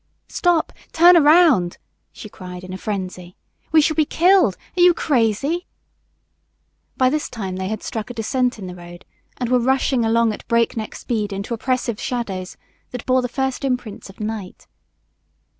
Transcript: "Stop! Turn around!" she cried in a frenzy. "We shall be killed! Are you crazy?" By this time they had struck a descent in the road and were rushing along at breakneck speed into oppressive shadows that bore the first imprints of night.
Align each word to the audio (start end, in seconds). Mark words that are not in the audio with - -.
"Stop! 0.29 0.73
Turn 0.93 1.15
around!" 1.15 1.77
she 2.11 2.27
cried 2.27 2.63
in 2.63 2.73
a 2.73 2.77
frenzy. 2.79 3.35
"We 3.71 3.81
shall 3.81 3.93
be 3.95 4.03
killed! 4.03 4.57
Are 4.75 4.81
you 4.81 4.95
crazy?" 4.95 5.67
By 6.97 7.11
this 7.11 7.29
time 7.29 7.57
they 7.57 7.67
had 7.67 7.83
struck 7.83 8.09
a 8.09 8.15
descent 8.15 8.57
in 8.57 8.65
the 8.65 8.73
road 8.73 9.05
and 9.37 9.49
were 9.49 9.59
rushing 9.59 10.03
along 10.03 10.33
at 10.33 10.47
breakneck 10.47 10.95
speed 10.95 11.31
into 11.31 11.53
oppressive 11.53 12.01
shadows 12.01 12.57
that 12.89 13.05
bore 13.05 13.21
the 13.21 13.27
first 13.29 13.63
imprints 13.63 14.09
of 14.09 14.19
night. 14.19 14.65